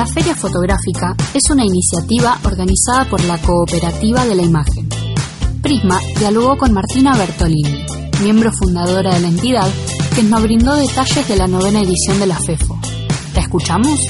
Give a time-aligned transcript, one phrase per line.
[0.00, 4.88] La Feria Fotográfica es una iniciativa organizada por la Cooperativa de la Imagen.
[5.60, 7.84] Prisma dialogó con Martina Bertolini,
[8.22, 9.68] miembro fundadora de la entidad,
[10.14, 12.78] que nos brindó detalles de la novena edición de la FEFO.
[13.34, 14.00] ¿La escuchamos?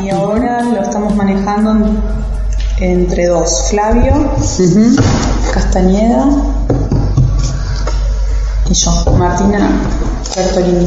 [0.00, 1.90] y ahora lo estamos manejando
[2.78, 4.30] entre dos, Flavio,
[5.52, 6.24] Castañeda
[8.70, 9.68] y yo, Martina
[10.36, 10.86] Bertolini.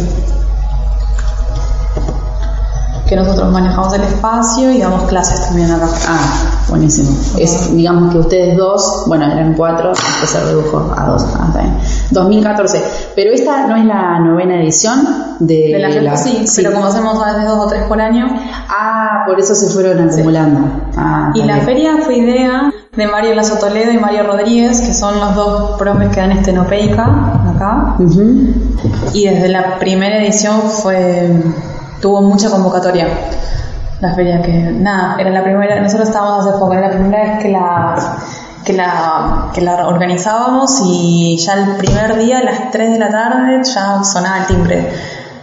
[3.08, 5.88] Que nosotros manejamos el espacio y damos clases también acá.
[6.08, 7.10] Ah, buenísimo.
[7.38, 11.26] Es, digamos que ustedes dos, bueno, eran cuatro, después se redujo a dos.
[11.38, 11.78] Ah, está bien.
[12.12, 12.84] 2014.
[13.16, 15.06] Pero esta no es la novena edición
[15.40, 18.26] de, De la FEFO, sí, pero como hacemos a veces dos o tres por año.
[18.70, 20.60] Ah, por eso se fueron acumulando.
[20.98, 21.66] Ah, Y la bien.
[21.66, 26.10] feria fue idea de Mario Lazo Toledo y Mario Rodríguez, que son los dos profes
[26.10, 27.04] que dan estenopeica
[27.64, 27.96] acá.
[28.00, 28.54] Ujú.
[29.14, 31.32] Y desde la primera edición fue
[32.04, 33.08] tuvo mucha convocatoria.
[34.02, 37.42] La feria que nada, era la primera, nosotros estábamos hace poco, era la primera vez
[37.42, 38.18] que la
[38.66, 43.10] que la, que la organizábamos y ya el primer día a las 3 de la
[43.10, 44.90] tarde ya sonaba el timbre.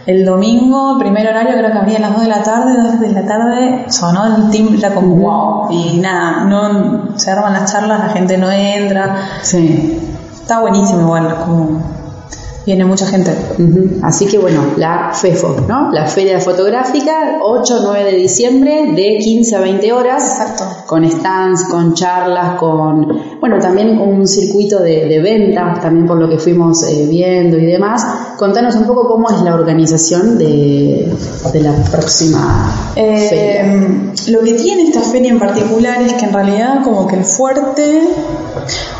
[0.07, 3.11] El domingo, primer horario, creo que abría a las 2 de la tarde, 2 de
[3.11, 5.67] la tarde, sonó el timbre, era como wow.
[5.71, 9.17] Y nada, no se arman las charlas, la gente no entra.
[9.43, 9.99] Sí.
[10.33, 12.00] Está buenísimo igual, como
[12.65, 13.31] viene mucha gente.
[14.01, 15.91] Así que bueno, la FEFO, ¿no?
[15.91, 20.23] La Feria Fotográfica, 8-9 de diciembre, de 15 a 20 horas.
[20.23, 20.63] Exacto.
[20.85, 26.29] Con stands, con charlas, con, bueno, también un circuito de, de venta, también por lo
[26.29, 28.05] que fuimos eh, viendo y demás.
[28.37, 31.11] Contanos un poco cómo es la organización de,
[31.51, 33.65] de la próxima feria.
[33.65, 37.23] Eh, lo que tiene esta feria en particular es que en realidad como que el
[37.23, 38.01] fuerte,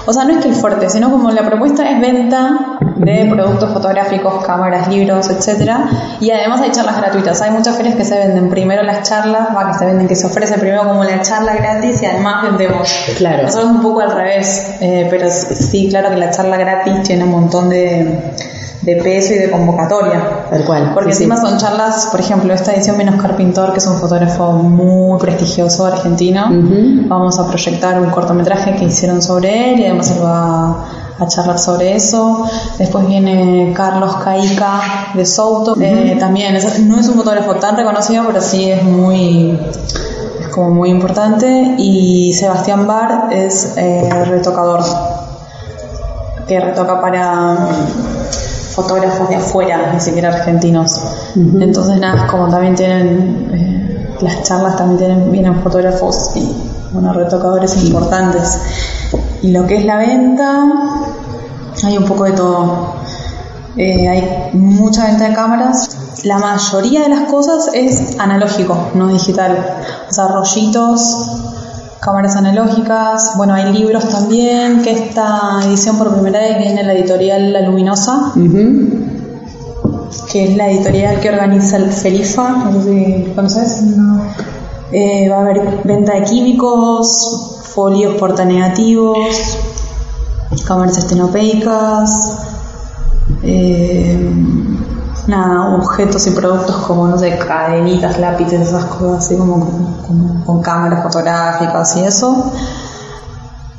[0.06, 3.72] o sea, no es que el fuerte, sino como la propuesta es venta de productos
[3.74, 5.90] fotográficos, cámaras, libros, etcétera,
[6.20, 7.42] y además hay charlas gratuitas.
[7.42, 10.28] Hay muchas ferias que se venden primero las charlas, va que se venden que se
[10.28, 12.92] ofrece primero como la charla gratis y además vendemos.
[13.18, 13.44] Claro.
[13.44, 17.32] Nosotros un poco al revés, eh, pero sí, claro que la charla gratis tiene un
[17.32, 18.34] montón de,
[18.82, 20.46] de peso y de convocatoria.
[20.50, 20.92] Tal cual.
[20.94, 21.48] Porque sí, encima sí.
[21.48, 25.86] son charlas, por ejemplo, esta edición viene Oscar Pintor, que es un fotógrafo muy prestigioso
[25.86, 26.48] argentino.
[27.08, 30.86] Vamos a proyectar un cortometraje que hicieron sobre él y además él va
[31.20, 32.44] a charlar sobre eso.
[32.80, 34.82] Después viene Carlos Caica
[35.14, 35.76] de Souto.
[35.80, 39.60] Eh, también es- no es un fotógrafo tan reconocido, pero sí es muy
[40.42, 41.76] es como muy importante.
[41.78, 44.82] Y Sebastián Bar es eh, retocador,
[46.48, 47.56] que retoca para
[48.74, 51.02] fotógrafos de afuera, ni siquiera argentinos.
[51.36, 56.52] Entonces, nada, como también tienen, eh, las charlas también tienen, vienen fotógrafos y,
[56.94, 58.60] bueno, retocadores importantes.
[59.42, 60.64] Y lo que es la venta,
[61.84, 62.96] hay un poco de todo.
[63.78, 65.98] Eh, hay mucha venta de cámaras.
[66.24, 69.58] La mayoría de las cosas es analógico, no digital.
[70.10, 71.51] O sea, rollitos,
[72.02, 73.34] cámaras analógicas.
[73.38, 78.34] Bueno, hay libros también, que esta edición por primera vez viene la editorial La Luminosa,
[80.32, 83.84] que es la editorial que organiza el Felifa, no sé si conoces.
[84.92, 89.58] Eh, va a haber venta de químicos, folios portanegativos,
[90.66, 92.40] cámaras estenopeicas,
[93.44, 94.20] eh,
[95.28, 100.62] nada, objetos y productos como, no sé, cadenitas, lápices, esas cosas así como, como con
[100.62, 102.52] cámaras fotográficas y eso.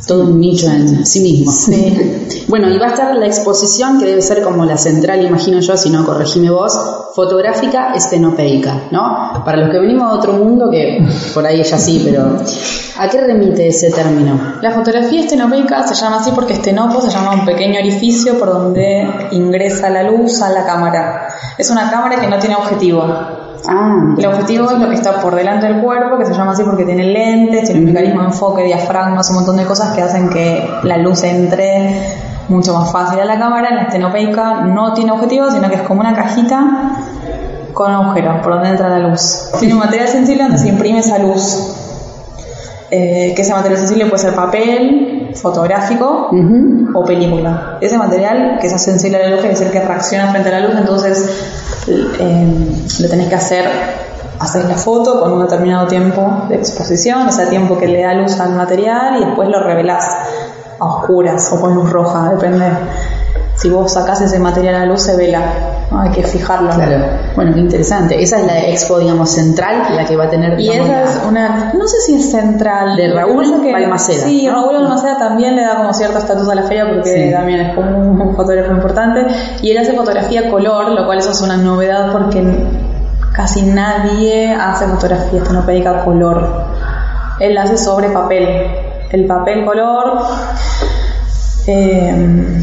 [0.07, 1.53] Todo un nicho en sí mismo.
[1.53, 2.19] Sí.
[2.49, 5.75] Bueno, y va a estar la exposición que debe ser como la central, imagino yo,
[5.77, 6.79] si no, corregime vos,
[7.15, 9.43] fotográfica estenopeica, ¿no?
[9.45, 12.37] Para los que venimos de otro mundo, que por ahí ella sí, pero
[12.99, 14.57] ¿a qué remite ese término?
[14.61, 19.29] La fotografía estenopeica se llama así porque estenopo se llama un pequeño orificio por donde
[19.31, 21.29] ingresa la luz a la cámara.
[21.57, 23.03] Es una cámara que no tiene objetivo.
[23.69, 26.65] Ah, El objetivo es lo que está por delante del cuerpo, que se llama así
[26.65, 30.29] porque tiene lentes, tiene un mecanismo de enfoque, diafragmas, un montón de cosas que hacen
[30.31, 31.97] que la luz entre
[32.49, 33.75] mucho más fácil a la cámara.
[33.75, 36.97] La estenopeica no tiene objetivo, sino que es como una cajita
[37.73, 39.51] con agujeros por donde entra la luz.
[39.59, 41.79] Tiene un material sensible donde se imprime esa luz.
[42.91, 46.31] Eh, que ese material sensible puede ser papel, fotográfico
[46.95, 47.79] o película.
[47.81, 50.67] Ese material que es sensible a la luz, es el que reacciona frente a la
[50.67, 51.29] luz, entonces
[51.87, 52.47] eh,
[53.01, 53.65] lo tenés que hacer,
[54.39, 58.15] hacer la foto con un determinado tiempo de exposición, o sea, tiempo que le da
[58.15, 60.09] luz al material y después lo revelás
[60.79, 62.67] a oscuras o con luz roja, depende.
[63.57, 65.43] Si vos sacás ese material a la luz, se vela,
[65.93, 66.01] ¿no?
[66.01, 66.71] hay que fijarlo.
[66.71, 67.05] Claro.
[67.37, 68.21] Bueno, qué interesante.
[68.23, 70.59] Esa es la expo, digamos, central, la que va a tener.
[70.59, 72.97] Y digamos, esa es una, no sé si es central.
[72.97, 74.25] De Raúl Balmaceda.
[74.25, 77.75] Sí, Raúl Balmaceda también le da como cierto estatus a la feria porque también es
[77.75, 79.27] como un fotógrafo importante.
[79.63, 82.43] Y él hace fotografía color, lo cual eso es una novedad porque
[83.33, 86.67] casi nadie hace fotografía estenopédica color.
[87.41, 88.47] Él hace sobre papel.
[89.11, 90.23] El papel color.
[91.67, 92.63] Eh,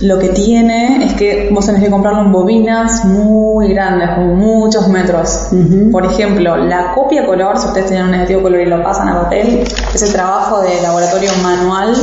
[0.00, 4.86] lo que tiene es que vos tenés que comprarlo en bobinas muy grandes, con muchos
[4.86, 5.48] metros.
[5.90, 9.22] Por ejemplo, la copia color, si ustedes tienen un negativo color y lo pasan a
[9.22, 11.94] papel, es el trabajo de laboratorio manual.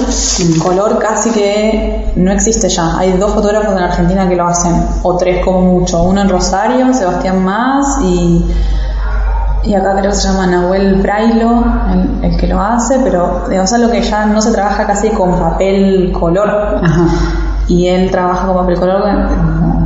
[0.62, 2.97] Color casi que no existe ya.
[2.97, 6.03] Hay dos fotógrafos en Argentina que lo hacen, o tres como mucho.
[6.03, 8.45] Uno en Rosario, Sebastián Más, y,
[9.63, 11.63] y acá creo que se llama Nahuel Brailo,
[12.21, 16.12] el, que lo hace, pero digamos algo que ya no se trabaja casi con papel
[16.12, 16.81] color.
[16.83, 19.03] Ajá y él trabaja como color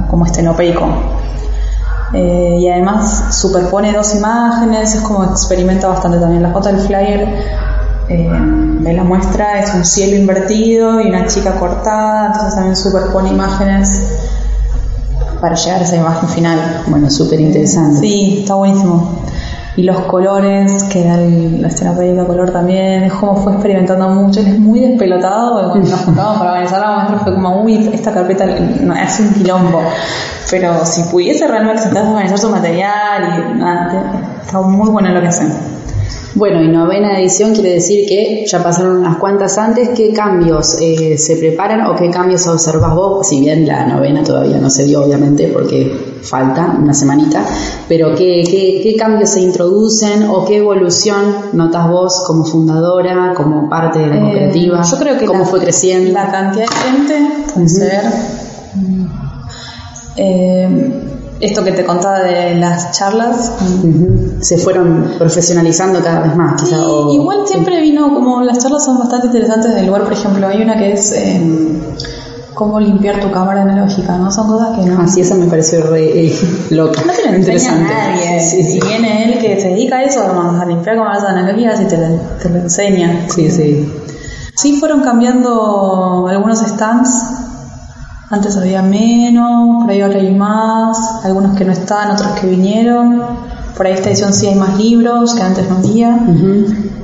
[0.09, 0.87] como estenopeico.
[2.13, 6.41] Eh, y además superpone dos imágenes, es como experimenta bastante también.
[6.41, 7.27] La foto del flyer
[8.09, 8.29] eh,
[8.79, 14.01] de la muestra es un cielo invertido y una chica cortada, entonces también superpone imágenes
[15.39, 16.83] para llegar a esa imagen final.
[16.87, 17.99] Bueno, súper interesante.
[17.99, 19.19] Sí, está buenísimo
[19.75, 24.39] y los colores, que da la escena de color también, es como fue experimentando mucho,
[24.39, 27.19] él es muy despelotado, nos juntábamos para organizar la muestra.
[27.19, 29.81] Fue como, uy, esta carpeta no, es un quilombo,
[30.49, 35.27] pero si pudiese realmente sentarse a organizar su material, y, está muy bueno lo que
[35.27, 35.53] hacen.
[36.39, 39.89] Bueno, y novena edición quiere decir que ya pasaron unas cuantas antes.
[39.89, 43.27] ¿Qué cambios eh, se preparan o qué cambios observas vos?
[43.27, 45.91] Si bien la novena todavía no se dio, obviamente, porque
[46.21, 47.45] falta una semanita,
[47.89, 48.43] pero ¿qué,
[48.81, 54.15] qué, cambios se introducen o qué evolución notas vos como fundadora, como parte de la
[54.15, 54.81] eh, cooperativa?
[54.89, 56.13] yo creo que cómo fue creciendo.
[56.13, 58.01] La cantidad de gente puede ser.
[60.15, 61.08] Eh,
[61.39, 63.53] esto que te contaba de las charlas.
[64.41, 66.77] Se fueron profesionalizando cada vez más, quizá.
[67.11, 70.77] igual siempre vino, como las charlas son bastante interesantes del lugar, por ejemplo, hay una
[70.77, 71.79] que es em,
[72.53, 74.31] cómo limpiar tu cámara analógica, ¿no?
[74.31, 75.01] Son cosas que no.
[75.01, 76.39] Así, esa me pareció re eh,
[76.71, 77.01] loca.
[77.05, 77.83] No te lo interesante.
[77.83, 78.39] nadie.
[78.41, 82.49] Sí, viene él que se dedica a eso, a limpiar cámaras analógicas y te te
[82.49, 83.27] lo enseña.
[83.29, 83.89] Sí, sí.
[84.55, 87.48] Sí, fueron cambiando algunos stands
[88.31, 93.23] antes había menos, por ahí ahora hay más, algunos que no están, otros que vinieron.
[93.75, 96.19] Por ahí esta edición sí hay más libros que antes no había.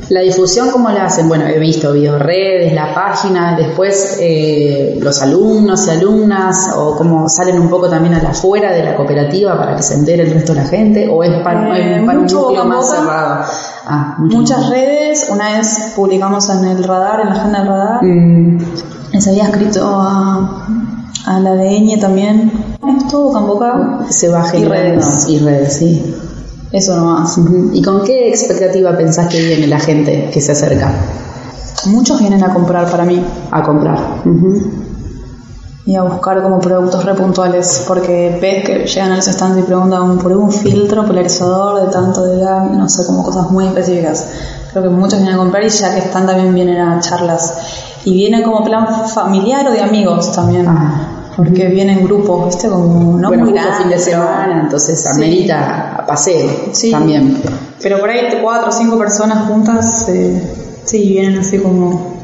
[0.09, 1.27] La difusión, ¿cómo la hacen?
[1.27, 7.59] Bueno, he visto redes, la página, después eh, los alumnos y alumnas, o cómo salen
[7.59, 10.53] un poco también a la afuera de la cooperativa para que se entere el resto
[10.53, 13.45] de la gente, o es para, eh, un núcleo más cerrado.
[13.87, 19.21] Ah, Muchas redes, una vez publicamos en el radar, en la agenda del radar, mm.
[19.21, 20.67] se había escrito a
[21.25, 22.51] a la de Eñe también.
[22.87, 24.05] Es todo convocado.
[24.09, 25.27] Se va y redes.
[25.27, 26.15] Y redes, sí.
[26.71, 27.39] Eso nomás.
[27.73, 30.91] ¿Y con qué expectativa pensás que viene la gente que se acerca?
[31.87, 33.23] Muchos vienen a comprar para mí.
[33.51, 33.97] A comprar.
[35.85, 40.17] Y a buscar como productos repuntuales, porque ves que llegan a los stands y preguntan
[40.17, 44.25] por un filtro polarizador de tanto de la, no sé, como cosas muy específicas.
[44.71, 47.53] Creo que muchos vienen a comprar y ya que están también vienen a charlas.
[48.03, 50.67] Y vienen como plan familiar o de amigos también.
[50.67, 51.04] Ah
[51.35, 52.69] porque vienen grupos, ¿viste?
[52.69, 56.91] Como no bueno, muy fin de semana, entonces amerita a paseo sí.
[56.91, 57.41] también.
[57.81, 60.41] Pero por ahí cuatro o cinco personas juntas, eh,
[60.85, 62.15] sí, vienen así como...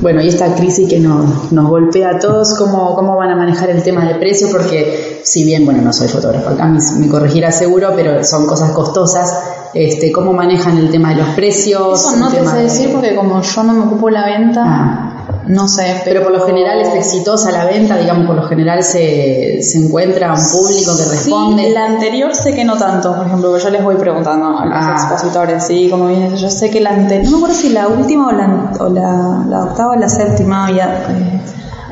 [0.00, 3.68] Bueno, y esta crisis que nos, nos golpea a todos, ¿cómo, ¿cómo van a manejar
[3.70, 4.48] el tema de precio?
[4.50, 8.70] Porque si bien, bueno, no soy fotógrafo, acá me, me corregirá seguro, pero son cosas
[8.70, 9.36] costosas.
[9.74, 12.00] Este, ¿Cómo manejan el tema de los precios?
[12.00, 15.09] Eso no te sé decir porque como yo no me ocupo la venta, ah.
[15.46, 16.02] No sé.
[16.04, 20.32] Pero, por lo general es exitosa la venta, digamos, por lo general se, se encuentra
[20.32, 21.64] un público que responde.
[21.64, 24.74] Sí, la anterior sé que no tanto, por ejemplo, yo les voy preguntando a los
[24.76, 24.96] ah.
[24.96, 28.28] expositores, sí, como viene, yo sé que la anterior, no me acuerdo si la última
[28.28, 31.40] o la, o la, la octava o la séptima había eh,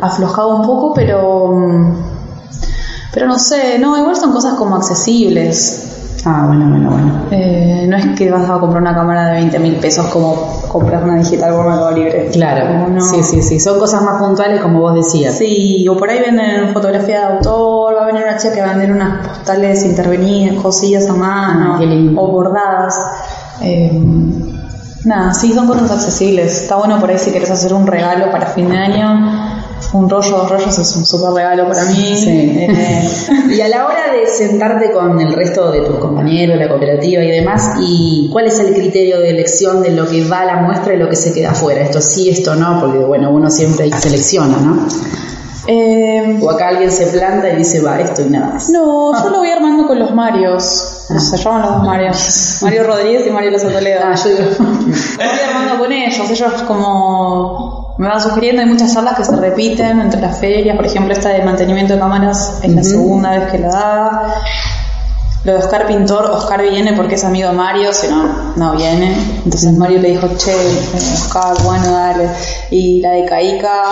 [0.01, 1.97] aflojado un poco, pero, mm,
[3.13, 5.98] pero no sé, no, igual son cosas como accesibles.
[6.31, 7.23] Ah, bueno, bueno, bueno.
[7.31, 11.03] Eh, no es que vas a comprar una cámara de 20 mil pesos como comprar
[11.03, 12.29] una digital por Mercado Libre.
[12.31, 13.59] Claro, sí, sí, sí.
[13.59, 15.39] Son cosas más puntuales como vos decías.
[15.39, 18.73] Sí, o por ahí venden fotografía de autor, va a venir una chica que va
[18.73, 22.95] a vender unas postales intervenidas, cosillas a mano, ah, o bordadas.
[23.63, 23.99] Eh,
[25.07, 26.63] nada, sí, son cosas accesibles.
[26.63, 29.48] Está bueno por ahí si quieres hacer un regalo para fin de año
[29.93, 32.15] un rollo, dos rollos es un súper regalo para mí.
[32.27, 33.09] Eh,
[33.57, 37.31] y a la hora de sentarte con el resto de tus compañeros, la cooperativa y
[37.31, 40.95] demás, ¿y cuál es el criterio de elección de lo que va a la muestra
[40.95, 41.81] y lo que se queda afuera?
[41.83, 44.87] Esto sí, esto no, porque bueno, uno siempre selecciona, ¿no?
[45.71, 48.71] Eh, O acá alguien se planta y dice, va, esto y nada más.
[48.71, 51.05] no, yo lo voy armando con los Marios.
[51.19, 52.59] Se llaman los dos Marios.
[52.63, 54.01] Mario Rodríguez y Mario Lazo Toledo.
[54.03, 56.31] Ah, yo digo, Lo voy armando con ellos.
[56.31, 60.77] Ellos como me van sugiriendo, hay muchas charlas que se repiten entre las ferias.
[60.77, 64.35] Por ejemplo, esta de mantenimiento de cámaras es la segunda vez que la da.
[65.45, 68.25] Lo de Oscar Pintor, Oscar viene porque es amigo de Mario, si no,
[68.57, 69.15] no viene.
[69.45, 70.53] Entonces Mario le dijo, che,
[71.15, 72.29] Oscar, bueno, dale.
[72.71, 73.83] Y la de Caíca,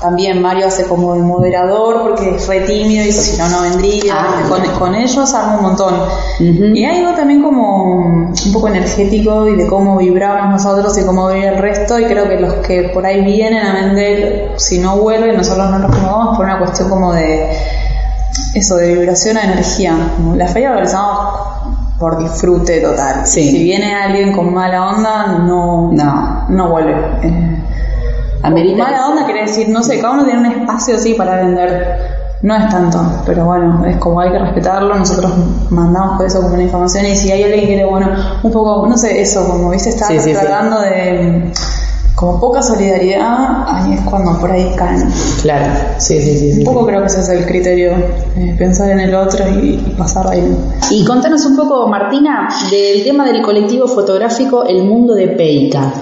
[0.00, 4.14] también Mario hace como el moderador porque re tímido y si no, no vendría.
[4.18, 4.42] Ah.
[4.48, 5.94] con, con ellos arma un montón.
[6.40, 11.28] Y hay algo también como un poco energético y de cómo vibramos nosotros y cómo
[11.28, 12.00] vibra el resto.
[12.00, 15.78] Y creo que los que por ahí vienen a vender, si no vuelven, nosotros no
[15.78, 17.48] nos acomodamos por una cuestión como de
[18.56, 19.94] eso, de vibración a energía.
[20.34, 21.28] La feria la organizamos
[21.98, 23.26] por disfrute total.
[23.26, 23.50] Sí.
[23.50, 26.46] Si viene alguien con mala onda, no, No.
[26.48, 26.94] no vuelve.
[27.22, 27.62] Eh,
[28.42, 32.16] Amerita mala onda quiere decir, no sé, cada uno tiene un espacio así para vender.
[32.42, 34.94] No es tanto, pero bueno, es como hay que respetarlo.
[34.94, 35.32] Nosotros
[35.70, 38.08] mandamos por eso como una información y si hay alguien que quiere, bueno,
[38.42, 40.32] un poco, no sé, eso, como viste, sí, sí.
[40.32, 41.50] tratando de
[42.16, 45.06] como poca solidaridad, ahí es cuando por ahí caen.
[45.42, 45.66] Claro,
[45.98, 46.52] sí, sí, sí.
[46.54, 46.58] sí.
[46.60, 47.92] Un poco creo que ese es el criterio,
[48.36, 50.56] eh, pensar en el otro y, y pasar ahí.
[50.90, 55.92] Y contanos un poco, Martina, del tema del colectivo fotográfico El Mundo de Peica.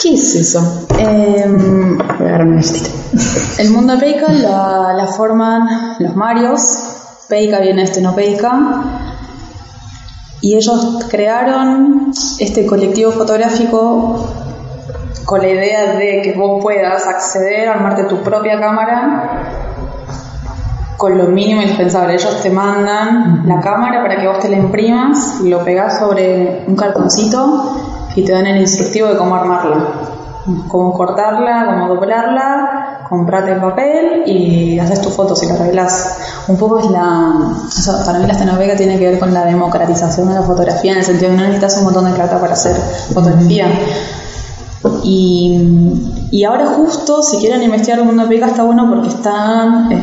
[0.00, 0.86] ¿Qué es eso?
[0.96, 2.62] Em, Voy a agarrar.
[3.58, 6.78] El mundo de Peica la, la forman los Marios,
[7.28, 8.84] Peica viene este no Peica,
[10.40, 14.24] y ellos crearon este colectivo fotográfico
[15.24, 19.58] con la idea de que vos puedas acceder, armarte tu propia cámara
[20.98, 22.14] con lo mínimo indispensable.
[22.14, 26.76] Ellos te mandan la cámara para que vos te la imprimas, lo pegás sobre un
[26.76, 27.76] cartoncito
[28.16, 29.76] y te dan el instructivo de cómo armarla.
[30.66, 36.18] Cómo cortarla, cómo doblarla, comprate el papel y haces tus fotos y la arreglas.
[36.48, 37.54] Un poco es la.
[37.66, 40.92] o sea, para mí la estenopeica tiene que ver con la democratización de la fotografía,
[40.92, 42.74] en el sentido de que no necesitas un montón de plata para hacer
[43.12, 43.66] fotografía.
[45.04, 45.58] Y,
[46.30, 49.98] y ahora justo, si quieren investigar el mundo de Peca, está bueno porque están eh,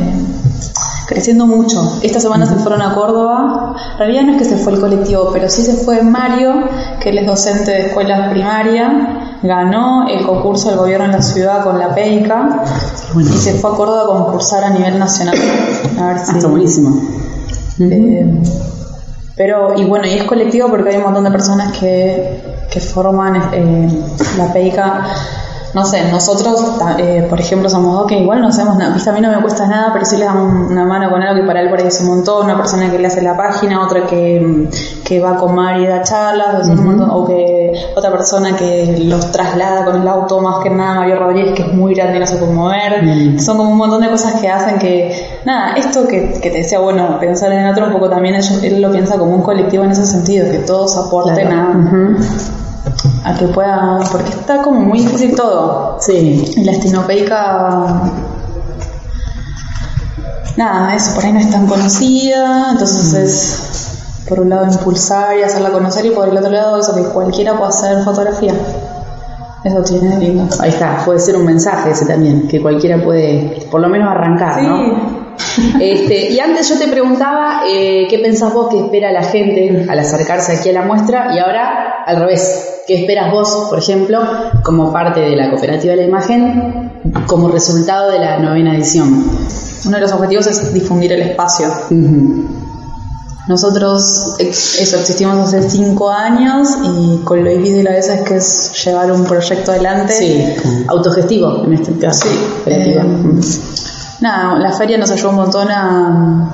[1.08, 1.98] creciendo mucho.
[2.02, 3.76] Esta semana se fueron a Córdoba.
[3.94, 6.54] En realidad no es que se fue el colectivo, pero sí se fue Mario,
[7.00, 11.64] que él es docente de escuelas primaria, ganó el concurso del gobierno en la ciudad
[11.64, 12.64] con la PEICA
[13.14, 13.30] Bueno.
[13.30, 15.36] y se fue a Córdoba a concursar a nivel nacional.
[16.00, 16.36] A ver Ah, si...
[16.38, 17.02] está buenísimo.
[17.80, 18.42] Eh,
[19.36, 23.50] pero, y bueno, y es colectivo porque hay un montón de personas que, que forman
[23.54, 23.90] eh,
[24.38, 25.08] la PEICA.
[25.76, 28.94] No sé, nosotros, eh, por ejemplo, somos dos que igual no hacemos nada.
[28.94, 31.42] Viste, a mí no me cuesta nada, pero sí le damos una mano con algo
[31.42, 32.46] que para él por ahí es un montón.
[32.46, 34.70] Una persona que le hace la página, otra que,
[35.04, 39.84] que va con Mari y da charlas, montón- o que otra persona que los traslada
[39.84, 42.38] con el auto, más que nada Mario Rodríguez, que es muy grande y no se
[42.38, 43.04] puede mover.
[43.04, 43.40] Mm.
[43.40, 46.80] Son como un montón de cosas que hacen que, nada, esto que, que te decía,
[46.80, 49.84] bueno, pensar en el otro un poco también, él, él lo piensa como un colectivo
[49.84, 51.72] en ese sentido, que todos aporten Claro.
[51.74, 52.16] a.
[53.24, 55.98] a que pueda, porque está como muy difícil todo.
[56.00, 56.54] Sí.
[56.56, 58.02] Y la estinopeica,
[60.58, 65.44] nada, eso por ahí no es tan conocida, entonces es por un lado impulsar y
[65.44, 68.54] hacerla conocer y por el otro lado eso que cualquiera pueda hacer fotografía.
[69.64, 70.48] Eso tiene de lindo.
[70.60, 74.62] Ahí está, puede ser un mensaje ese también, que cualquiera puede por lo menos arrancar,
[74.62, 75.15] ¿no?
[75.80, 80.00] Este, y antes yo te preguntaba eh, qué pensás vos que espera la gente al
[80.00, 84.20] acercarse aquí a la muestra y ahora al revés, ¿qué esperas vos, por ejemplo,
[84.64, 86.92] como parte de la cooperativa de la imagen,
[87.28, 89.26] como resultado de la novena edición?
[89.86, 91.68] Uno de los objetivos es difundir el espacio.
[93.48, 99.12] Nosotros, eso, existimos hace cinco años y con lo difícil a veces que es llevar
[99.12, 100.14] un proyecto adelante.
[100.14, 100.46] Sí,
[100.88, 102.28] autogestivo en este caso.
[102.28, 103.00] Sí, eh,
[104.22, 106.50] nada, la feria nos ayudó un montón a,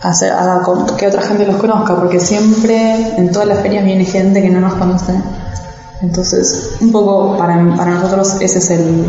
[0.00, 0.62] a, hacer, a
[0.96, 4.60] que otra gente los conozca, porque siempre en todas las ferias viene gente que no
[4.60, 5.14] nos conoce.
[6.02, 9.06] Entonces, un poco para, para nosotros ese es el,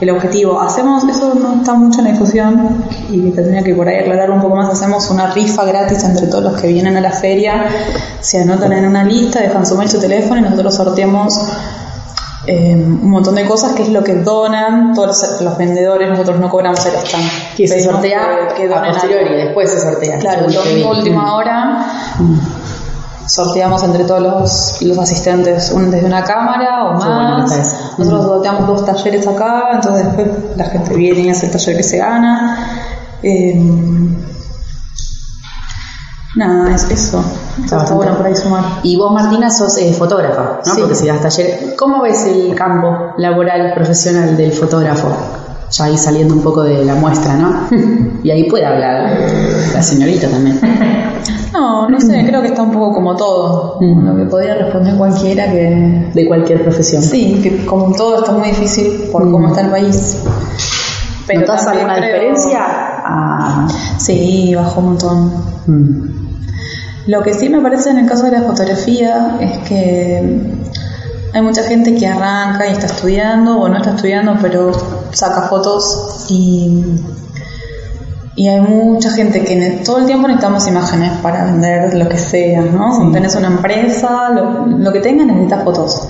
[0.00, 0.60] el objetivo.
[0.60, 4.40] Hacemos, eso no está mucho en la discusión y tendría que por ahí aclarar un
[4.40, 7.66] poco más, hacemos una rifa gratis entre todos los que vienen a la feria,
[8.20, 11.38] se anotan en una lista, dejan su mail, su teléfono y nosotros sorteamos
[12.46, 16.38] eh, un montón de cosas que es lo que donan todos los, los vendedores, nosotros
[16.38, 17.24] no cobramos el stand.
[17.56, 19.44] Que se sortea que, que a posteriori, algo.
[19.44, 20.18] después se sortea.
[20.18, 20.82] Claro, mismo vi.
[20.82, 21.86] última hora
[23.26, 27.96] sorteamos entre todos los, los asistentes un, desde una cámara o más.
[27.98, 31.82] Nosotros sorteamos dos talleres acá, entonces después la gente viene y hace el taller que
[31.82, 32.58] se gana.
[33.22, 33.58] Eh,
[36.36, 37.24] nada, es eso.
[37.62, 38.64] Está, bastante bueno por ahí sumar.
[38.82, 40.74] Y vos, Martina, sos eh, fotógrafa, ¿no?
[40.74, 40.80] Sí.
[40.80, 41.74] Porque si das taller.
[41.78, 45.08] ¿Cómo ves el campo laboral profesional del fotógrafo?
[45.70, 47.66] ya ahí saliendo un poco de la muestra, ¿no?
[48.22, 49.18] y ahí puede hablar
[49.72, 50.60] la señorita también.
[51.52, 53.78] No, no sé, creo que está un poco como todo.
[53.80, 54.06] Mm.
[54.06, 56.10] Lo que podría responder cualquiera que.
[56.14, 57.02] De cualquier profesión.
[57.02, 59.32] Sí, que como todo está muy difícil por Mm.
[59.32, 60.18] cómo está el país.
[61.34, 62.60] ¿Notas también alguna creo- diferencia?
[63.06, 63.66] Ah,
[63.98, 65.32] Sí, bajó un montón.
[65.66, 66.23] mm,
[67.06, 70.22] Lo que sí me parece en el caso de la fotografía es que
[71.34, 74.72] hay mucha gente que arranca y está estudiando o no está estudiando, pero
[75.12, 76.82] saca fotos y,
[78.36, 82.62] y hay mucha gente que todo el tiempo necesitamos imágenes para vender lo que sea,
[82.62, 83.00] ¿no?
[83.00, 83.12] Sí.
[83.12, 86.08] Tenés una empresa, lo, lo que tengas necesitas fotos.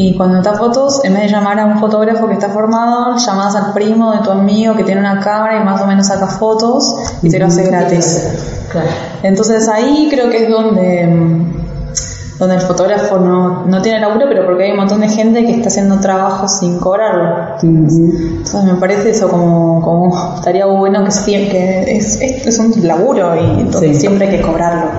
[0.00, 3.56] Y cuando necesitas fotos, en vez de llamar a un fotógrafo que está formado, llamas
[3.56, 6.94] al primo de tu amigo que tiene una cámara y más o menos saca fotos
[7.20, 8.22] y te lo hace gratis.
[8.70, 8.86] Claro.
[9.24, 14.46] Entonces ahí creo que es donde, mm, donde el fotógrafo no, no tiene laburo, pero
[14.46, 17.56] porque hay un montón de gente que está haciendo trabajo sin cobrarlo.
[17.60, 22.86] Entonces me parece eso como, como estaría bueno que siempre, que es, es, es un
[22.86, 24.00] laburo y entonces Sí.
[24.02, 24.90] siempre hay que cobrarlo.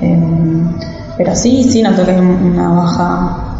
[0.00, 0.72] Em,
[1.18, 3.50] pero sí, sí, noto que hay una baja.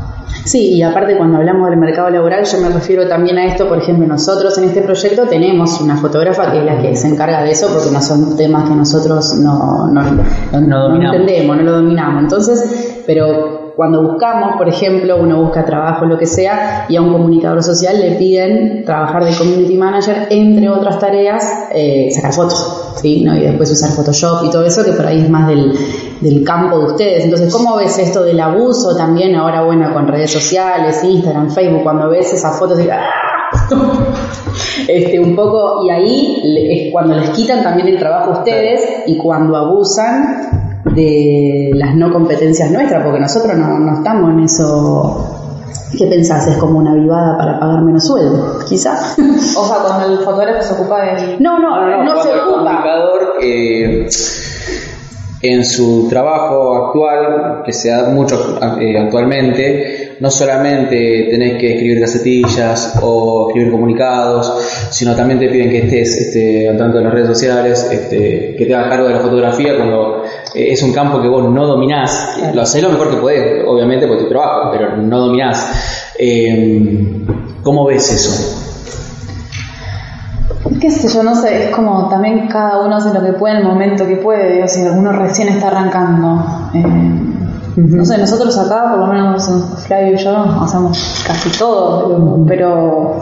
[0.44, 3.78] Sí, y aparte cuando hablamos del mercado laboral, yo me refiero también a esto, por
[3.78, 7.50] ejemplo, nosotros en este proyecto tenemos una fotógrafa que es la que se encarga de
[7.52, 12.22] eso, porque no son temas que nosotros no, no, no- no entendemos, no lo dominamos.
[12.24, 17.12] Entonces, pero cuando buscamos, por ejemplo, uno busca trabajo, lo que sea, y a un
[17.12, 21.42] comunicador social le piden trabajar de community manager, entre otras tareas,
[21.74, 23.24] eh, sacar fotos, ¿sí?
[23.24, 23.36] ¿no?
[23.36, 25.72] Y después usar Photoshop y todo eso, que por ahí es más del,
[26.20, 27.24] del campo de ustedes.
[27.24, 32.08] Entonces, ¿cómo ves esto del abuso también ahora, bueno, con redes sociales, Instagram, Facebook, cuando
[32.08, 32.88] ves esas fotos y
[34.88, 39.16] este, un poco, y ahí es cuando les quitan también el trabajo a ustedes y
[39.16, 45.40] cuando abusan de las no competencias nuestras, porque nosotros no, no estamos en eso.
[45.96, 46.48] ¿Qué pensás?
[46.48, 48.58] ¿Es como una vivada para pagar menos sueldo?
[48.68, 48.94] Quizá.
[49.56, 51.40] O sea, cuando el fotógrafo se ocupa del...
[51.40, 52.58] No, no, no, cuando se el ocupa.
[52.58, 54.06] comunicador eh,
[55.44, 62.00] en su trabajo actual, que se da mucho eh, actualmente, no solamente tenés que escribir
[62.00, 67.12] gacetillas o escribir comunicados, sino también te piden que estés este, al tanto de las
[67.12, 71.20] redes sociales, este, que te hagas cargo de la fotografía cuando eh, es un campo
[71.20, 72.38] que vos no dominás.
[72.54, 76.12] Lo hacés lo mejor que podés, obviamente, por tu trabajo, pero no dominás.
[76.18, 77.24] Eh,
[77.62, 78.63] ¿Cómo ves eso?
[80.80, 83.60] Qué sé yo, no sé, es como también cada uno hace lo que puede en
[83.62, 86.44] el momento que puede, o sea, uno recién está arrancando.
[86.74, 87.20] Eh,
[87.76, 89.50] No sé, nosotros acá, por lo menos
[89.86, 93.16] Flavio y yo, hacemos casi todo, pero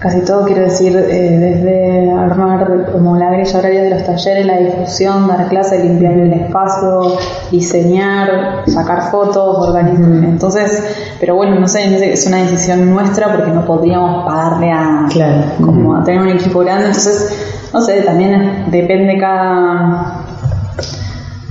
[0.00, 4.56] casi todo quiero decir, eh, desde armar como la grilla horaria de los talleres, la
[4.56, 7.18] difusión, dar clases, limpiar el espacio,
[7.50, 10.08] diseñar, sacar fotos, organizar.
[10.24, 10.82] Entonces,
[11.20, 15.42] pero bueno, no sé, es una decisión nuestra porque no podríamos pagarle a, Claro.
[15.62, 20.24] como a tener un equipo grande, entonces, no sé, también depende cada...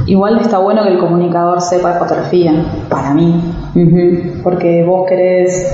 [0.08, 2.52] Igual está bueno que el comunicador sepa de fotografía,
[2.90, 3.54] para mí,
[4.44, 5.72] porque vos querés,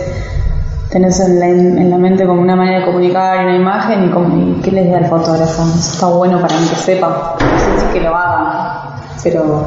[0.96, 4.34] tenés en la, en la mente como una manera de comunicar una imagen y, como,
[4.58, 5.64] y qué les da el fotógrafo.
[5.64, 9.66] Eso está bueno para mí que sepa, no sé si que lo haga, pero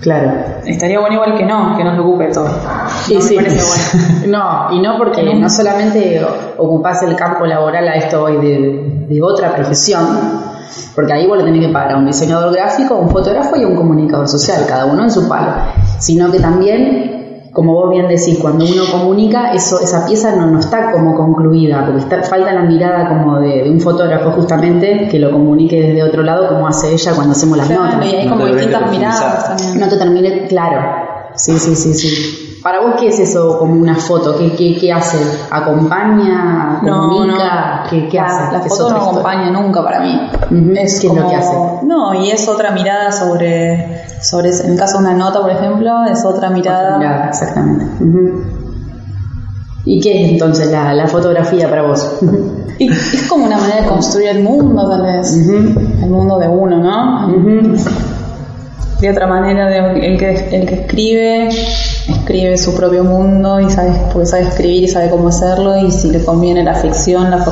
[0.00, 0.32] Claro.
[0.66, 2.48] estaría bueno igual que no, que no se ocupe todo.
[3.04, 3.34] Sí, No sí.
[3.36, 3.50] bueno.
[4.26, 6.20] No, y no porque no solamente
[6.58, 10.04] ocupás el campo laboral a esto hoy de, de otra profesión,
[10.94, 13.68] porque ahí vos le tenés que pagar a un diseñador gráfico, un fotógrafo y a
[13.68, 15.52] un comunicador social, cada uno en su palo,
[15.98, 17.11] sino que también,
[17.52, 21.84] como vos bien decís, cuando uno comunica, eso, esa pieza no, no está como concluida,
[21.84, 26.02] porque está, falta la mirada como de, de un fotógrafo justamente que lo comunique desde
[26.02, 28.06] otro lado, como hace ella cuando hacemos las Claro, notas.
[28.12, 29.80] y hay No como distintas miradas también.
[29.80, 30.80] No te termine, claro.
[31.34, 32.51] Sí, sí, sí, sí.
[32.62, 34.36] Para vos, ¿qué es eso como una foto?
[34.38, 35.18] ¿Qué, qué, qué hace?
[35.50, 36.78] ¿Acompaña?
[36.80, 37.82] ¿Comunica?
[37.84, 37.90] no.
[38.08, 38.52] ¿Qué, hace?
[38.52, 40.30] La foto otra no acompaña nunca para mí.
[40.76, 41.56] Es ¿Qué es lo como- que hace?
[41.84, 46.04] No, y es otra mirada sobre, sobre, en el caso de una nota, por ejemplo,
[46.04, 46.98] es otra mirada.
[46.98, 47.84] Mirada, exactamente.
[49.84, 52.18] ¿Y qué es entonces la, la fotografía para vos?
[52.78, 55.36] Y es como una manera de construir el mundo, tal vez.
[55.48, 57.28] El mundo de uno, ¿no?
[59.02, 63.90] De otra manera, de- el, que, el que escribe, escribe su propio mundo y sabe,
[64.24, 67.44] sabe escribir y sabe cómo hacerlo y si le conviene la ficción, la,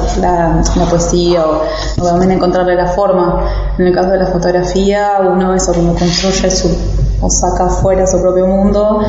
[0.88, 1.62] poesía o,
[2.00, 3.44] o también encontrarle la forma.
[3.78, 6.68] En el caso de la fotografía, uno eso como construye su,
[7.20, 9.00] o saca afuera su propio mundo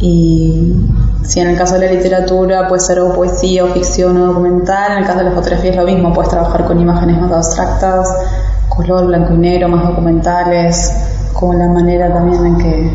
[0.00, 0.74] y
[1.22, 4.90] si en el caso de la literatura puede ser o poesía o ficción o documental,
[4.90, 8.12] en el caso de la fotografía es lo mismo, puedes trabajar con imágenes más abstractas,
[8.68, 10.92] color, blanco y negro, más documentales,
[11.34, 12.90] como la manera también en que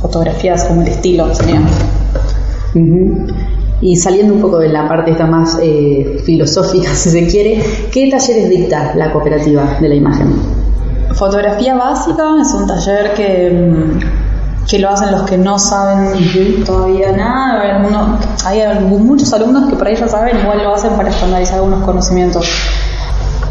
[0.00, 1.60] fotografías, como el estilo sería.
[2.74, 3.26] Ujú.
[3.82, 8.10] Y saliendo un poco de la parte esta más eh, filosófica, si se quiere, ¿qué
[8.10, 10.34] talleres dicta la cooperativa de la imagen?
[11.14, 17.10] Fotografía básica es un taller que, mm, que lo hacen los que no saben todavía
[17.12, 17.76] nada.
[17.78, 21.82] Algunos- hay muchos alumnos que por ahí ya saben, igual lo hacen para estandarizar algunos
[21.84, 22.46] conocimientos.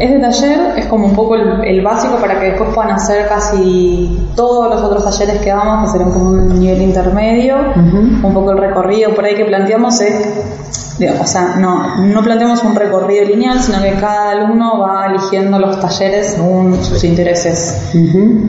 [0.00, 4.18] Este taller es como un poco el, el básico para que después puedan hacer casi
[4.34, 7.56] todos los otros talleres que damos, que serán como un nivel intermedio.
[7.76, 12.64] Un poco el recorrido por ahí que planteamos es, digo, o sea, no, no planteamos
[12.64, 17.90] un recorrido lineal, sino que cada alumno va eligiendo los talleres según sus intereses.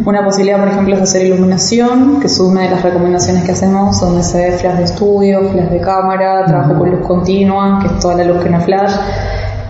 [0.05, 3.99] Una posibilidad, por ejemplo, es hacer iluminación, que es una de las recomendaciones que hacemos,
[3.99, 7.99] donde se ve flash de estudio, flash de cámara, trabajo con luz continua, que es
[7.99, 8.93] toda la luz que no flash.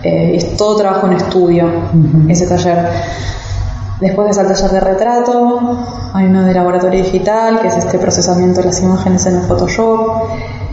[0.02, 1.68] Eh, es todo trabajo en estudio,
[2.28, 2.88] ese taller.
[4.00, 5.60] Después está el taller de retrato,
[6.12, 10.24] hay uno de laboratorio digital, que es este procesamiento de las imágenes en el Photoshop.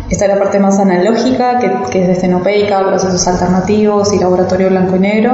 [0.09, 4.95] Está la parte más analógica, que, que es de estenopeica, procesos alternativos y laboratorio blanco
[4.95, 5.31] y negro.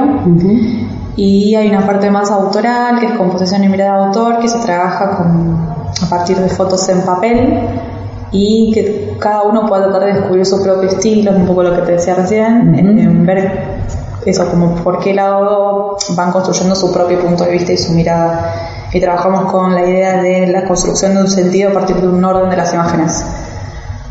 [1.16, 4.58] Y hay una parte más autoral, que es composición y mirada de autor, que se
[4.58, 5.56] trabaja con,
[6.04, 7.60] a partir de fotos en papel
[8.32, 11.74] y que cada uno pueda tratar de descubrir su propio estilo, es un poco lo
[11.74, 13.75] que te decía recién, en- en ver
[14.30, 18.88] eso, como por qué lado van construyendo su propio punto de vista y su mirada.
[18.92, 22.24] Y trabajamos con la idea de la construcción de un sentido a partir de un
[22.24, 23.24] orden de las imágenes.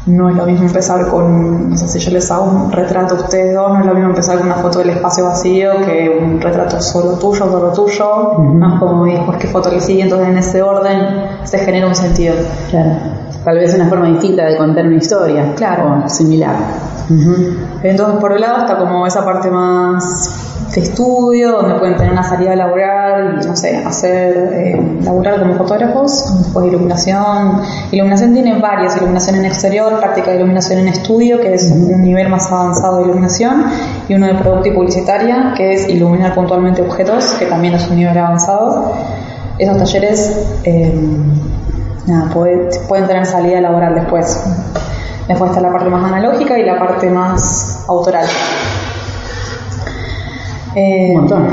[0.05, 3.17] No es lo mismo empezar con, no sé si yo les hago un retrato a
[3.17, 6.39] ustedes dos, no es lo mismo empezar con una foto del espacio vacío que un
[6.39, 10.61] retrato solo tuyo, solo tuyo, más como y qué foto le sigue, entonces en ese
[10.61, 10.99] orden
[11.43, 12.35] se genera un sentido.
[12.69, 13.24] Claro.
[13.45, 15.53] Tal vez una forma distinta de contar una historia.
[15.55, 16.03] Claro.
[16.05, 16.55] O similar.
[17.83, 20.41] Entonces, por un lado está como esa parte más
[20.73, 22.95] de estudio, donde pueden tener una salida laboral
[23.45, 27.61] no sé, hacer, eh, laburar como fotógrafos, después iluminación.
[27.91, 32.29] Iluminación tiene varias, iluminación en exterior, práctica de iluminación en estudio, que es un nivel
[32.29, 33.65] más avanzado de iluminación,
[34.07, 37.97] y uno de producto y publicitaria, que es iluminar puntualmente objetos, que también es un
[37.97, 38.93] nivel avanzado.
[39.57, 40.93] Esos talleres, eh,
[42.07, 44.43] nada, puede- pueden tener salida laboral después.
[45.27, 48.25] Después está la parte más analógica y la parte más autoral.
[50.75, 51.47] Eh, Un montón.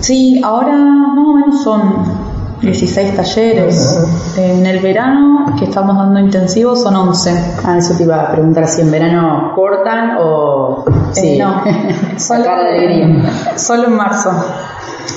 [0.00, 2.31] Sí, ahora más o menos son
[2.62, 3.98] 16 talleres.
[4.36, 7.56] En el verano que estamos dando intensivos son 11.
[7.64, 10.84] Ah, eso te iba a preguntar si en verano cortan o.
[11.16, 11.62] Eh, no,
[12.18, 12.44] solo.
[13.56, 14.30] Solo en marzo.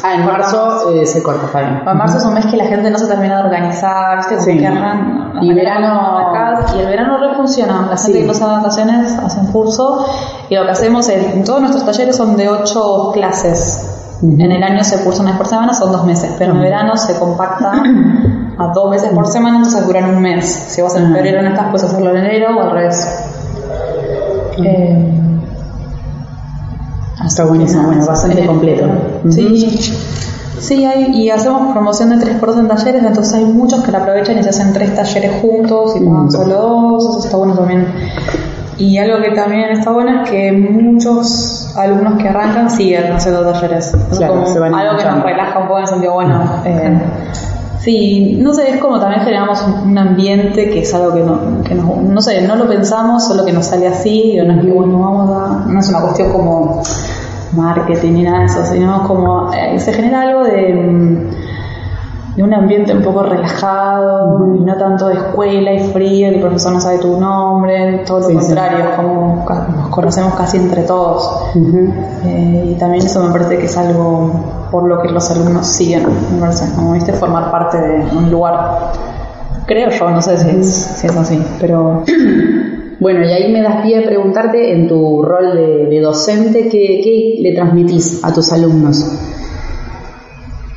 [0.03, 1.81] Ah, en marzo eh, se corta, está bien.
[1.87, 4.35] En marzo es un mes que la gente no se termina de organizar, ¿viste?
[4.35, 4.57] Como Sí.
[4.57, 7.81] que arran- Y verano- acá, y el verano re funciona.
[7.89, 8.13] La gente Sí.
[8.13, 10.05] que no hace vacaciones hacen curso
[10.49, 13.94] y lo que hacemos es, en todos nuestros talleres son de 8 clases.
[14.21, 16.95] En el año se cursa una vez por semana, son dos meses, pero en verano
[16.97, 17.73] se compacta
[18.57, 20.45] a dos veces por semana, entonces duran un mes.
[20.45, 21.15] Si vos en Ah.
[21.15, 23.07] febrero no estás, puedes hacerlo en enero o al revés.
[24.63, 25.11] Eh,
[27.25, 28.87] Está buenísimo, bueno, bastante completo.
[29.29, 29.79] Sí,
[30.59, 34.37] sí hay, y hacemos promoción de 3x2 en talleres, entonces hay muchos que la aprovechan
[34.37, 37.87] y se hacen tres talleres juntos y pagan solo dos, eso está bueno también.
[38.77, 43.93] Y algo que también está bueno es que muchos alumnos que arrancan siguen haciendo talleres.
[43.93, 46.61] Es Claro, como se van algo que nos relaja un poco en el sentido, bueno,
[46.65, 46.99] eh,
[47.79, 51.73] sí, no sé, es como también generamos un, ambiente que es algo que no, que
[51.73, 54.71] nos, no sé, no lo pensamos, solo que nos sale así, y no es que
[54.71, 56.83] bueno, vamos a, no es una cuestión como
[57.53, 61.44] marketing ni nada de eso, sino como eh, se genera algo de, mm,
[62.35, 66.73] de un ambiente un poco relajado, y no tanto de escuela y frío, el profesor
[66.73, 69.45] no sabe tu nombre, todo lo Sí, contrario, como
[69.75, 71.53] nos conocemos casi entre todos.
[72.25, 76.03] Eh, y también eso me parece que es algo por lo que los alumnos siguen,
[76.33, 78.91] me parece, como viste, formar parte de un lugar.
[79.65, 82.03] Creo yo, no sé si es, si es así, pero
[82.99, 87.01] Bueno, y ahí me das pie a preguntarte en tu rol de, de docente, ¿qué,
[87.03, 89.05] qué le transmitís a tus alumnos?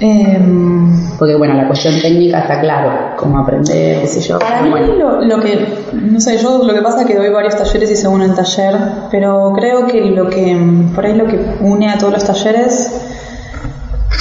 [0.01, 4.39] Em, Porque bueno, la cuestión técnica está claro, cómo aprender, qué sé yo.
[4.39, 4.95] Para mí bueno.
[4.95, 8.07] lo, lo que, no sé, yo lo que pasa es que doy varios talleres y
[8.07, 8.77] uno en taller,
[9.11, 10.57] pero creo que lo que,
[10.95, 12.93] por ahí lo que une a todos los talleres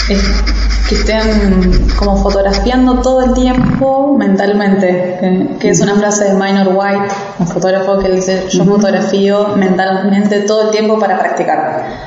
[0.10, 0.44] es
[0.88, 6.70] que estén como fotografiando todo el tiempo mentalmente, que, que es una frase de Minor
[6.70, 12.07] White, un fotógrafo que dice, yo fotografío mentalmente todo el tiempo para practicar.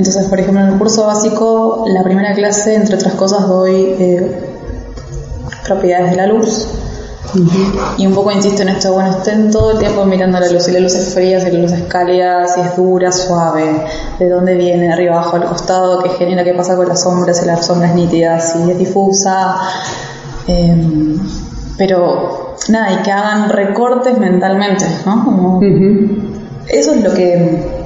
[0.00, 4.40] Entonces, por ejemplo, en el curso básico, la primera clase, entre otras cosas, doy eh,
[5.66, 6.68] propiedades de la luz.
[7.98, 10.72] Y un poco insisto en esto, bueno, estén todo el tiempo mirando la luz, si
[10.72, 13.84] la luz es fría, si la luz es cálida, si es dura, suave,
[14.18, 17.38] de dónde viene, de arriba, abajo, al costado, qué genera, qué pasa con las sombras,
[17.38, 19.58] si la sombra es nítida, si es difusa.
[20.48, 21.14] Eh,
[21.76, 25.22] pero nada, y que hagan recortes mentalmente, ¿no?
[25.24, 25.60] Como-
[26.68, 27.79] Eso es lo que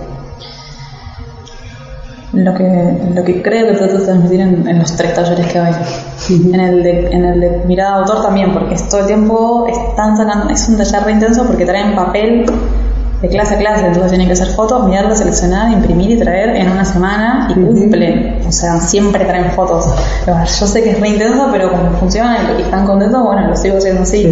[2.35, 5.59] lo que lo que creo que trato de transmitir en, en los tres talleres que
[5.59, 5.68] doy.
[6.53, 9.66] En el de, en el de mirada de autor también, porque es todo el tiempo
[9.68, 12.47] están sacando, es un taller re intenso porque traen papel
[13.25, 16.70] de clase a clase, entonces tienen que hacer fotos, mirarlas, seleccionar, imprimir y traer en
[16.70, 18.40] una semana y cumplen.
[18.47, 19.87] O sea, siempre traen fotos.
[20.27, 23.79] Yo sé que es re intenso, pero como funciona y están contentos, bueno, lo sigo
[23.79, 24.25] haciendo así.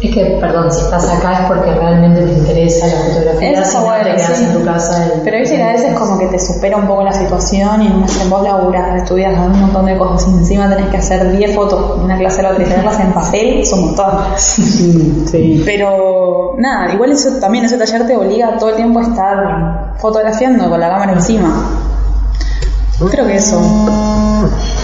[0.00, 3.80] Es que, perdón, si estás acá es porque realmente te interesa la fotografía, Eso está
[3.80, 4.44] no bueno, te quedas sí.
[4.44, 5.06] en tu casa.
[5.08, 7.86] y- Pero viste que a veces como que te supera un poco la situación y
[7.88, 11.52] en, en vos laburás, estudias un montón de cosas y encima tenés que hacer 10
[11.52, 14.10] fotos de una clase a la otra y tenerlas en papel, es un montón.
[14.38, 15.62] Sí.
[15.66, 20.68] Pero nada, igual eso también ese taller te obliga todo el tiempo a estar fotografiando
[20.70, 21.70] con la cámara encima.
[23.10, 23.60] Creo que eso.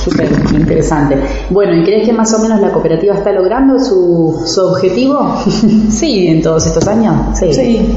[0.05, 1.19] Súper interesante.
[1.51, 5.37] Bueno, ¿y crees que más o menos la cooperativa está logrando su, su objetivo?
[5.91, 7.15] Sí, en todos estos años.
[7.39, 7.53] Sí.
[7.55, 7.89] Sí,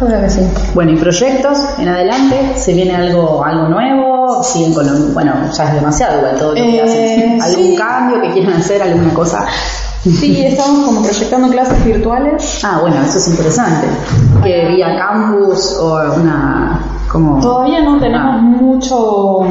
[0.00, 0.40] yo creo que sí.
[0.74, 2.52] Bueno, ¿y proyectos en adelante?
[2.56, 4.42] ¿Se viene algo algo nuevo?
[4.42, 7.42] ¿Siguen con lo, bueno, ya es demasiado igual todo lo que Eh, hacen?
[7.42, 7.76] ¿Algún sí.
[7.76, 8.82] cambio que quieran hacer?
[8.82, 9.46] ¿Alguna cosa?
[10.02, 12.60] Sí, estamos como proyectando clases virtuales.
[12.64, 13.86] Ah, bueno, eso es interesante.
[14.42, 16.80] Que vía campus o una...
[17.10, 17.40] como...
[17.40, 18.38] Todavía no tenemos Ah.
[18.40, 19.46] mucho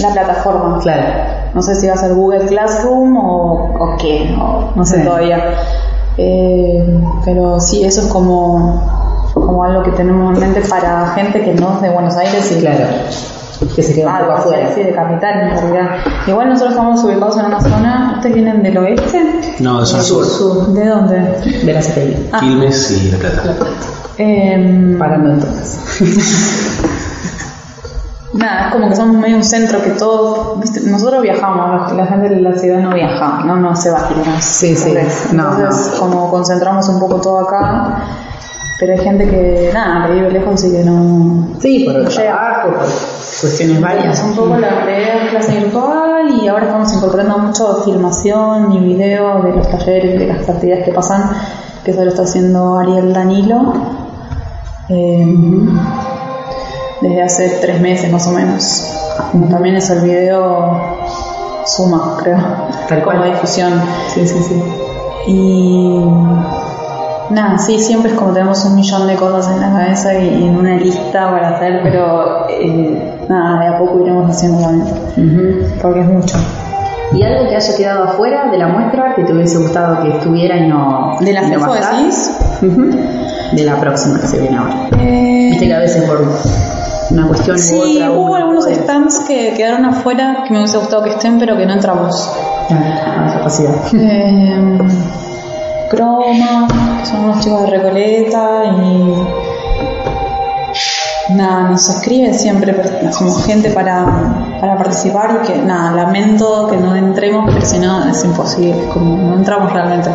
[0.00, 0.78] la plataforma.
[0.80, 1.02] Claro.
[1.54, 5.04] No sé si va a ser Google Classroom o, o qué, o no sé Sí.
[5.06, 5.42] todavía.
[6.16, 11.54] Eh, pero sí, eso es como, como algo que tenemos en mente para gente que
[11.54, 12.84] no es de Buenos Aires y Claro.
[13.74, 14.72] Que se queda un Ah, poco de afuera.
[14.74, 15.96] sí, de capital en realidad.
[16.28, 19.40] Igual nosotros estamos ubicados en una zona, ¿ustedes vienen del oeste?
[19.58, 20.66] No, de zona sur.
[20.72, 21.16] ¿De dónde?
[21.64, 21.80] De la.
[22.32, 22.38] Ah.
[22.40, 23.42] Quilmes y La Plata.
[24.16, 25.80] Em, Parando entonces.
[28.34, 30.80] Nada, es como que somos medio un centro que todos, ¿viste?
[30.82, 34.44] nosotros viajamos, la, gente de la ciudad no viaja, no, no se va Quilmes.
[34.44, 35.32] Sí, sí, ¿entendés?
[35.32, 38.04] no, Entonces, como concentramos un poco todo acá,
[38.78, 41.48] pero hay gente que, nada, que vive lejos y que no...
[41.58, 42.78] Sí, por el no trabajo, por
[43.40, 44.22] cuestiones varias.
[44.22, 49.42] Un poco la idea de clase virtual y ahora estamos incorporando mucho filmación y video
[49.42, 51.30] de los talleres, de las actividades que pasan,
[51.82, 53.72] que eso lo está haciendo Ariel Danilo.
[54.90, 55.34] eh,
[57.00, 58.84] desde hace tres meses más o menos.
[59.32, 60.98] Como también es el video
[61.66, 62.38] suma, creo,
[62.88, 63.18] Tal cual.
[63.18, 63.72] como difusión.
[64.14, 64.62] Sí, sí, sí.
[65.26, 66.04] Y
[67.30, 70.56] nada, sí, siempre es como tenemos un millón de cosas en la cabeza y en
[70.56, 75.66] una lista para hacer, pero eh, nada, de a poco iremos haciendo también, Ujú.
[75.82, 76.38] porque es mucho.
[77.12, 80.56] ¿Y algo que haya quedado afuera de la muestra que te hubiese gustado que estuviera
[80.56, 81.16] y no.
[81.20, 81.74] ¿De la no.
[83.52, 84.74] De la próxima que se viene ahora.
[84.92, 86.18] Viste que a veces por
[87.10, 88.10] una cuestión u Sí, otra.
[88.12, 91.66] hubo uno algunos stands que quedaron afuera que me hubiese gustado que estén, pero que
[91.66, 92.30] no entramos.
[92.68, 92.84] Claro,
[93.16, 93.74] con capacidad.
[93.94, 94.78] Eh,
[95.90, 96.68] Croma,
[97.00, 99.14] que son unos chicos de Recoleta y
[101.34, 104.04] nada, nos escribe siempre per- como gente para,
[104.60, 108.92] para participar y que nada, lamento que no entremos porque si no es imposible, es
[108.92, 110.10] como no entramos realmente.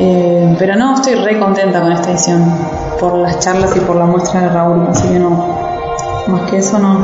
[0.00, 2.44] Eh, pero no, estoy re contenta con esta edición
[2.98, 5.61] por las charlas y por la muestra de Raúl, así que no,
[6.28, 6.98] más que eso no.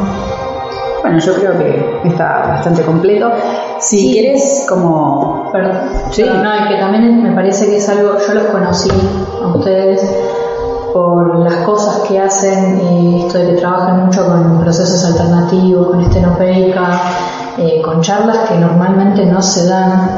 [1.03, 3.31] Bueno, yo creo que está bastante completo.
[3.79, 4.13] Si Sí.
[4.13, 5.49] quieres, como.
[5.53, 5.79] Perdón.
[6.11, 6.23] Sí.
[6.25, 8.91] Pero no, es que también me parece que es algo, yo los conocí
[9.43, 10.03] a ustedes
[10.93, 16.01] por las cosas que hacen y esto de que trabajan mucho con procesos alternativos, con
[16.01, 17.01] estenopeica,
[17.59, 20.11] eh, con charlas que normalmente no se dan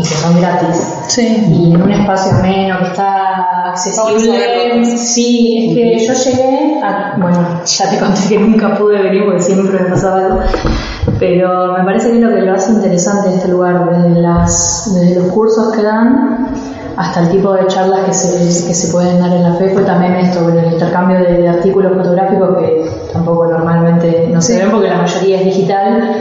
[0.00, 0.94] y que son gratis.
[1.08, 1.46] Sí.
[1.50, 4.96] Y en un espacio ameno que está accesible.
[4.96, 9.42] Sí, es que yo llegué a, bueno, ya te conté que nunca pude venir porque
[9.42, 10.40] siempre me pasaba algo,
[11.18, 15.20] pero me parece que es lo que lo hace interesante este lugar, desde, las, desde
[15.20, 16.48] los cursos que dan
[16.96, 19.84] hasta el tipo de charlas que se, que se pueden dar en la FEFO y
[19.84, 24.70] también esto, con el intercambio de, de artículos fotográficos que tampoco normalmente no se ven
[24.70, 26.14] porque la mayoría es digital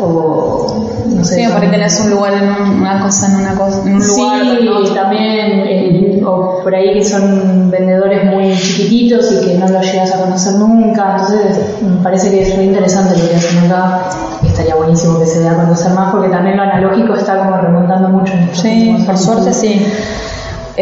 [0.00, 1.34] o no sé.
[1.46, 4.06] Sí, por ahí tenés un lugar en un- una cosa, en una cosa, en un
[4.06, 4.40] lugar.
[4.58, 4.94] Sí, ¿no?
[4.94, 10.12] también, eh, o por ahí que son vendedores muy chiquititos y que no los llegas
[10.14, 14.02] a conocer nunca, entonces me parece que es muy interesante lo que hacen acá,
[14.44, 18.08] estaría buenísimo que se dé a conocer más porque también lo analógico está como remontando
[18.10, 19.86] mucho en Sí, por suerte sí.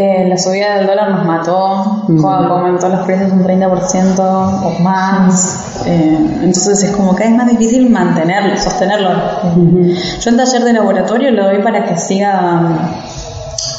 [0.00, 2.04] Eh, la subida del dólar nos mató,
[2.54, 5.82] aumentó los precios un 30% o más.
[5.86, 9.10] Eh, entonces es como que es más difícil mantenerlo, sostenerlo.
[10.20, 12.78] Yo en taller de laboratorio lo doy para que siga mm,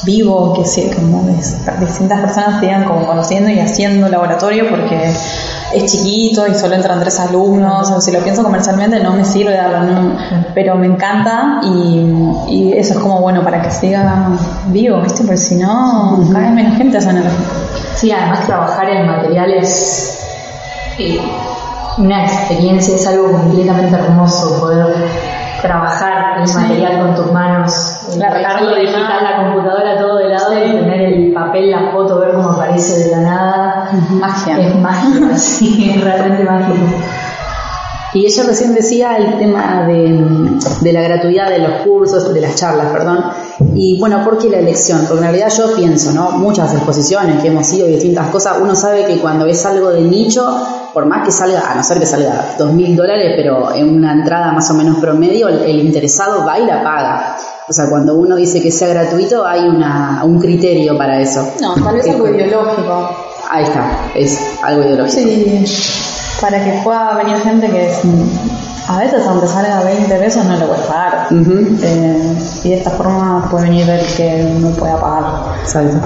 [0.04, 5.10] vivo, que siga, como dis- distintas personas sigan como conociendo y haciendo laboratorio porque
[5.72, 9.54] es chiquito y solo entran tres alumnos, o si lo pienso comercialmente no me sirve
[9.54, 10.12] darlo,
[10.54, 14.28] pero me encanta y, eso es como bueno para que siga
[14.68, 15.22] vivo, ¿viste?
[15.22, 17.10] Porque si no, cada vez menos gente hace
[17.94, 20.18] Sí, además trabajar en materiales
[20.98, 21.20] eh,
[21.98, 24.94] una experiencia, es algo completamente hermoso poder
[25.62, 31.00] trabajar el material con tus manos, la digital, la computadora todo de lado y tener
[31.00, 33.90] el papel, la foto, ver cómo aparece de la nada.
[34.10, 34.58] Magia.
[34.58, 36.86] Es magia, sí, es realmente mágico.
[38.12, 42.56] Y ella recién decía el tema de, de, la gratuidad de los cursos, de las
[42.56, 43.24] charlas, perdón.
[43.74, 45.00] Y bueno, ¿por qué la elección?
[45.00, 46.32] Porque en realidad yo pienso, ¿no?
[46.32, 50.02] Muchas exposiciones que hemos ido y distintas cosas, uno sabe que cuando es algo de
[50.02, 50.46] nicho,
[50.94, 54.12] por más que salga, a no ser que salga dos mil dólares, pero en una
[54.12, 57.36] entrada más o menos promedio, el, interesado va y la paga.
[57.68, 61.46] O sea, cuando uno dice que sea gratuito, hay una, un criterio para eso.
[61.60, 63.16] No, tal vez algo ideológico.
[63.48, 65.20] Ahí está, es algo ideológico.
[65.20, 67.90] Sí para que pueda venir gente que
[68.88, 71.28] a veces aunque salga 20 pesos no le puede pagar.
[71.30, 75.24] Eh, y de esta forma puede venir el que no pueda pagar.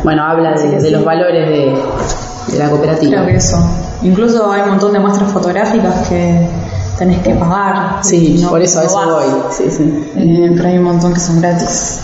[0.03, 3.16] Bueno habla de, los valores de, la cooperativa.
[3.16, 3.59] Creo que eso.
[4.03, 6.47] Incluso hay un montón de muestras fotográficas que
[6.99, 9.25] tenés que pagar sí por eso a eso voy.
[9.51, 10.12] Sí, sí.
[10.16, 12.01] Eh, pero hay un montón que son gratis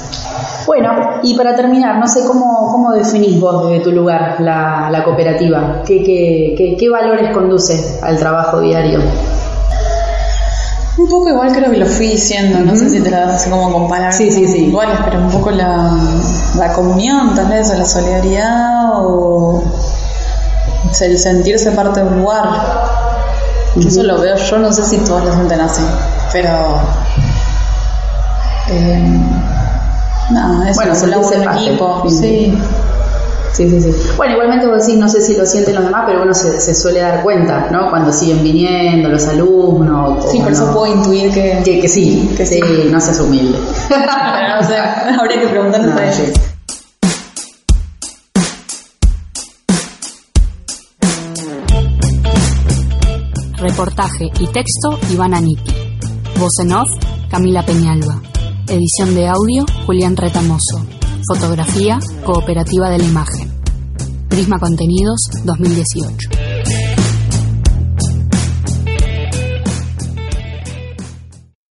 [0.66, 5.83] bueno, y para terminar, no sé cómo, cómo definís vos desde tu lugar la, cooperativa.
[5.85, 9.01] ¿Qué, qué, qué, valores conduce al trabajo diario?
[10.99, 13.73] Un poco igual creo que lo fui diciendo, no sé si te lo hace como
[13.73, 14.66] comparar sí, sí, sí.
[14.66, 15.90] iguales, pero un poco la,
[16.59, 19.62] la comunión tal vez, o la solidaridad, o
[21.01, 22.49] el sentirse parte de un lugar.
[23.77, 25.83] Eso lo veo yo, no sé si todos lo sienten así,
[26.33, 26.51] pero...
[28.68, 29.39] Eh,
[30.31, 32.57] no, es bueno, un equipo, sí.
[33.53, 33.95] Sí, sí, sí.
[34.16, 37.01] Bueno, igualmente vos decís, no sé si lo sienten los demás, pero uno se, suele
[37.01, 37.90] dar cuenta, ¿no?
[37.90, 40.31] Cuando siguen viniendo los alumnos.
[40.31, 41.61] Sí, por eso puedo intuir que...
[41.64, 43.59] Que, sí, que sí, no seas humilde.
[43.90, 46.33] no sé, habría que preguntarnos a ellos.
[53.59, 55.75] Reportaje y texto Iván Aniti.
[56.38, 56.88] Voz en off
[57.31, 58.30] Camila Peñalba.
[58.70, 60.87] Edición de audio, Julián Retamoso.
[61.26, 63.50] Fotografía, Cooperativa de la Imagen.
[64.28, 66.60] Prisma Contenidos 2018.